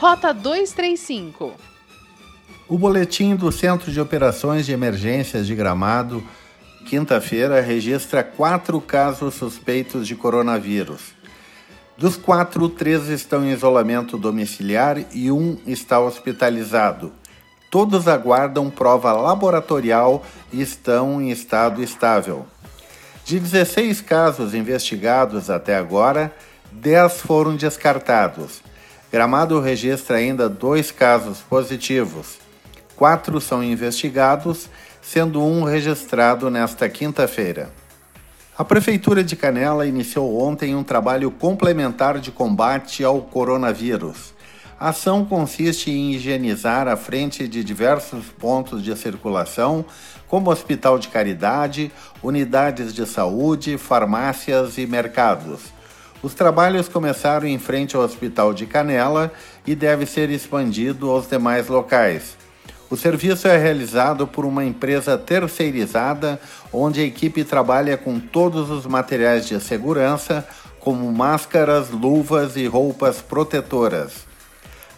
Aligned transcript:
Rota 0.00 0.32
235. 0.32 1.52
O 2.66 2.78
boletim 2.78 3.36
do 3.36 3.52
Centro 3.52 3.92
de 3.92 4.00
Operações 4.00 4.64
de 4.64 4.72
Emergências 4.72 5.46
de 5.46 5.54
Gramado, 5.54 6.24
quinta-feira, 6.86 7.60
registra 7.60 8.24
quatro 8.24 8.80
casos 8.80 9.34
suspeitos 9.34 10.08
de 10.08 10.16
coronavírus. 10.16 11.12
Dos 11.98 12.16
quatro, 12.16 12.66
três 12.70 13.08
estão 13.08 13.44
em 13.44 13.52
isolamento 13.52 14.16
domiciliar 14.16 14.96
e 15.12 15.30
um 15.30 15.58
está 15.66 16.00
hospitalizado. 16.00 17.12
Todos 17.70 18.08
aguardam 18.08 18.70
prova 18.70 19.12
laboratorial 19.12 20.24
e 20.50 20.62
estão 20.62 21.20
em 21.20 21.30
estado 21.30 21.82
estável. 21.82 22.46
De 23.22 23.38
16 23.38 24.00
casos 24.00 24.54
investigados 24.54 25.50
até 25.50 25.76
agora, 25.76 26.34
10 26.72 27.20
foram 27.20 27.54
descartados. 27.54 28.62
Gramado 29.12 29.60
registra 29.60 30.18
ainda 30.18 30.48
dois 30.48 30.92
casos 30.92 31.38
positivos. 31.38 32.38
Quatro 32.94 33.40
são 33.40 33.62
investigados, 33.62 34.68
sendo 35.02 35.42
um 35.42 35.64
registrado 35.64 36.48
nesta 36.48 36.88
quinta-feira. 36.88 37.72
A 38.56 38.64
Prefeitura 38.64 39.24
de 39.24 39.34
Canela 39.34 39.84
iniciou 39.84 40.40
ontem 40.40 40.76
um 40.76 40.84
trabalho 40.84 41.30
complementar 41.30 42.20
de 42.20 42.30
combate 42.30 43.02
ao 43.02 43.22
coronavírus. 43.22 44.32
A 44.78 44.90
ação 44.90 45.24
consiste 45.24 45.90
em 45.90 46.12
higienizar 46.12 46.86
a 46.86 46.96
frente 46.96 47.48
de 47.48 47.64
diversos 47.64 48.26
pontos 48.26 48.82
de 48.82 48.96
circulação, 48.96 49.84
como 50.28 50.50
hospital 50.50 50.98
de 50.98 51.08
caridade, 51.08 51.90
unidades 52.22 52.94
de 52.94 53.04
saúde, 53.06 53.76
farmácias 53.76 54.78
e 54.78 54.86
mercados. 54.86 55.79
Os 56.22 56.34
trabalhos 56.34 56.86
começaram 56.86 57.46
em 57.46 57.58
frente 57.58 57.96
ao 57.96 58.02
Hospital 58.02 58.52
de 58.52 58.66
Canela 58.66 59.32
e 59.66 59.74
deve 59.74 60.04
ser 60.04 60.28
expandido 60.28 61.10
aos 61.10 61.26
demais 61.26 61.68
locais. 61.68 62.36
O 62.90 62.96
serviço 62.96 63.48
é 63.48 63.56
realizado 63.56 64.26
por 64.26 64.44
uma 64.44 64.64
empresa 64.64 65.16
terceirizada, 65.16 66.38
onde 66.72 67.00
a 67.00 67.04
equipe 67.04 67.42
trabalha 67.44 67.96
com 67.96 68.18
todos 68.18 68.68
os 68.68 68.84
materiais 68.84 69.46
de 69.46 69.58
segurança, 69.60 70.46
como 70.78 71.10
máscaras, 71.10 71.88
luvas 71.90 72.56
e 72.56 72.66
roupas 72.66 73.22
protetoras. 73.22 74.26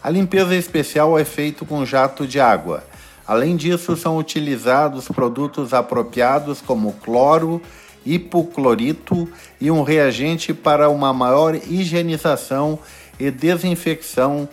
A 0.03 0.09
limpeza 0.09 0.55
especial 0.55 1.17
é 1.17 1.23
feita 1.23 1.63
com 1.63 1.85
jato 1.85 2.27
de 2.27 2.39
água. 2.39 2.83
Além 3.25 3.55
disso, 3.55 3.95
são 3.95 4.17
utilizados 4.17 5.07
produtos 5.07 5.73
apropriados 5.73 6.59
como 6.59 6.91
cloro, 6.93 7.61
hipoclorito 8.05 9.27
e 9.59 9.71
um 9.71 9.83
reagente 9.83 10.53
para 10.53 10.89
uma 10.89 11.13
maior 11.13 11.55
higienização 11.55 12.79
e 13.19 13.29
desinfecção. 13.31 14.47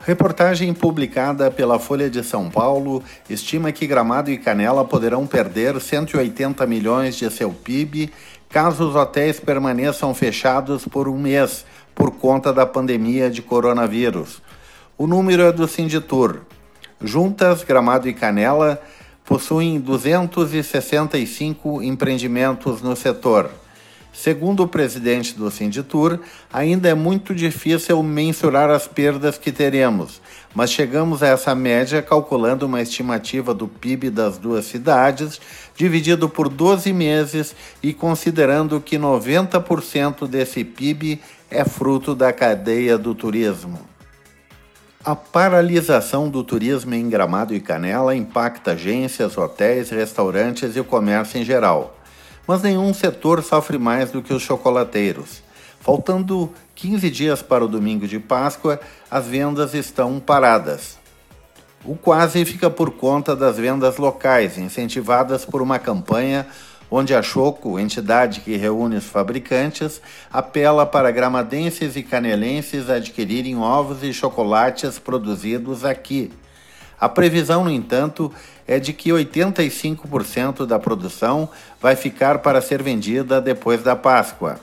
Reportagem 0.00 0.72
publicada 0.72 1.50
pela 1.50 1.78
Folha 1.78 2.08
de 2.08 2.24
São 2.24 2.48
Paulo 2.48 3.02
estima 3.28 3.70
que 3.70 3.86
Gramado 3.86 4.30
e 4.30 4.38
Canela 4.38 4.84
poderão 4.84 5.26
perder 5.26 5.78
180 5.78 6.66
milhões 6.66 7.16
de 7.16 7.30
seu 7.30 7.50
PIB 7.50 8.10
caso 8.48 8.88
os 8.88 8.96
hotéis 8.96 9.38
permaneçam 9.38 10.12
fechados 10.14 10.86
por 10.86 11.06
um 11.06 11.18
mês 11.18 11.64
por 11.94 12.10
conta 12.12 12.52
da 12.52 12.66
pandemia 12.66 13.30
de 13.30 13.42
coronavírus. 13.42 14.42
O 14.96 15.06
número 15.06 15.42
é 15.42 15.52
do 15.52 15.68
Sinditur. 15.68 16.40
Juntas, 17.02 17.62
Gramado 17.62 18.08
e 18.08 18.12
Canela 18.12 18.80
possuem 19.24 19.80
265 19.80 21.82
empreendimentos 21.82 22.82
no 22.82 22.96
setor. 22.96 23.50
Segundo 24.12 24.64
o 24.64 24.68
presidente 24.68 25.34
do 25.34 25.50
Sinditur, 25.50 26.18
ainda 26.52 26.88
é 26.88 26.94
muito 26.94 27.34
difícil 27.34 28.02
mensurar 28.02 28.68
as 28.68 28.88
perdas 28.88 29.38
que 29.38 29.52
teremos, 29.52 30.20
mas 30.52 30.70
chegamos 30.70 31.22
a 31.22 31.28
essa 31.28 31.54
média 31.54 32.02
calculando 32.02 32.66
uma 32.66 32.82
estimativa 32.82 33.54
do 33.54 33.68
PIB 33.68 34.10
das 34.10 34.36
duas 34.36 34.64
cidades, 34.64 35.40
dividido 35.76 36.28
por 36.28 36.48
12 36.48 36.92
meses 36.92 37.54
e 37.82 37.94
considerando 37.94 38.80
que 38.80 38.98
90% 38.98 40.26
desse 40.26 40.64
PIB 40.64 41.20
é 41.48 41.64
fruto 41.64 42.14
da 42.14 42.32
cadeia 42.32 42.98
do 42.98 43.14
turismo. 43.14 43.89
A 45.02 45.16
paralisação 45.16 46.28
do 46.28 46.44
turismo 46.44 46.94
em 46.94 47.08
Gramado 47.08 47.54
e 47.54 47.60
Canela 47.60 48.14
impacta 48.14 48.72
agências, 48.72 49.38
hotéis, 49.38 49.88
restaurantes 49.88 50.76
e 50.76 50.80
o 50.80 50.84
comércio 50.84 51.40
em 51.40 51.44
geral. 51.44 51.96
Mas 52.46 52.60
nenhum 52.60 52.92
setor 52.92 53.42
sofre 53.42 53.78
mais 53.78 54.10
do 54.10 54.20
que 54.20 54.34
os 54.34 54.42
chocolateiros. 54.42 55.42
Faltando 55.80 56.52
15 56.74 57.08
dias 57.08 57.40
para 57.40 57.64
o 57.64 57.68
domingo 57.68 58.06
de 58.06 58.18
Páscoa, 58.18 58.78
as 59.10 59.26
vendas 59.26 59.72
estão 59.72 60.20
paradas. 60.20 60.98
O 61.82 61.96
quase 61.96 62.44
fica 62.44 62.68
por 62.68 62.90
conta 62.90 63.34
das 63.34 63.56
vendas 63.56 63.96
locais, 63.96 64.58
incentivadas 64.58 65.46
por 65.46 65.62
uma 65.62 65.78
campanha 65.78 66.46
onde 66.90 67.14
a 67.14 67.22
Choco, 67.22 67.78
entidade 67.78 68.40
que 68.40 68.56
reúne 68.56 68.96
os 68.96 69.06
fabricantes, 69.06 70.02
apela 70.32 70.84
para 70.84 71.10
gramadenses 71.10 71.96
e 71.96 72.02
canelenses 72.02 72.90
adquirirem 72.90 73.58
ovos 73.58 74.02
e 74.02 74.12
chocolates 74.12 74.98
produzidos 74.98 75.84
aqui. 75.84 76.32
A 77.00 77.08
previsão, 77.08 77.64
no 77.64 77.70
entanto, 77.70 78.32
é 78.66 78.78
de 78.78 78.92
que 78.92 79.10
85% 79.10 80.66
da 80.66 80.78
produção 80.78 81.48
vai 81.80 81.96
ficar 81.96 82.40
para 82.40 82.60
ser 82.60 82.82
vendida 82.82 83.40
depois 83.40 83.82
da 83.82 83.96
Páscoa. 83.96 84.60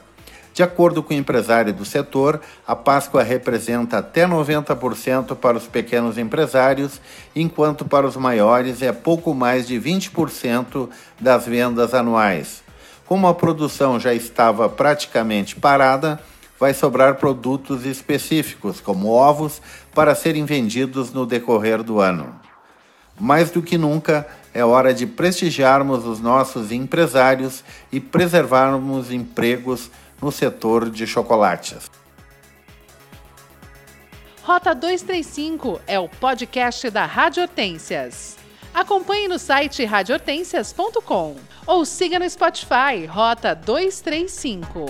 De 0.57 0.63
acordo 0.63 1.03
com 1.03 1.13
o 1.13 1.16
empresário 1.16 1.72
do 1.72 1.85
setor, 1.85 2.41
a 2.66 2.75
Páscoa 2.75 3.22
representa 3.22 4.00
até 4.00 4.25
90% 4.25 5.35
para 5.35 5.56
os 5.56 5.68
pequenos 5.68 6.18
empresários, 6.18 7.00
enquanto 7.35 7.85
para 7.85 8.07
os 8.07 8.18
maiores 8.18 8.81
é 8.81 8.91
pouco 8.91 9.35
mais 9.35 9.67
de 9.67 9.79
20% 9.79 10.90
das 11.22 11.46
vendas 11.46 11.94
anuais. 11.94 12.63
Como 13.06 13.28
a 13.28 13.35
produção 13.35 14.00
já 14.00 14.16
estava 14.16 14.67
praticamente 14.67 15.56
parada, 15.56 16.19
vai 16.59 16.73
sobrar 16.73 17.17
produtos 17.17 17.85
específicos, 17.85 18.81
como 18.81 19.09
ovos, 19.09 19.62
para 19.94 20.16
serem 20.16 20.44
vendidos 20.44 21.13
no 21.13 21.28
decorrer 21.28 21.84
do 21.84 22.00
ano. 22.00 22.34
Mais 23.19 23.51
do 23.51 23.62
que 23.62 23.78
nunca, 23.78 24.28
é 24.56 24.66
hora 24.66 24.91
de 24.91 25.06
prestigiarmos 25.06 26.03
os 26.03 26.19
nossos 26.19 26.72
empresários 26.72 27.63
e 27.91 28.00
preservarmos 28.00 29.12
empregos 29.12 29.91
no 30.22 30.31
setor 30.31 30.89
de 30.89 31.05
chocolates. 31.05 31.89
Rota 34.44 34.73
235 34.73 35.81
é 35.85 36.00
o 36.00 36.07
podcast 36.07 36.89
da 36.89 37.05
Rádio 37.05 37.44
Hortências. 37.44 38.38
Acompanhe 38.73 39.28
no 39.28 39.38
site 39.38 39.83
radiohortências.com 39.83 41.35
ou 41.66 41.83
siga 41.83 42.17
no 42.17 42.29
Spotify 42.29 43.05
Rota 43.07 43.53
235. 43.53 44.85